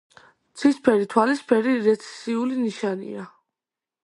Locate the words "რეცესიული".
1.89-2.59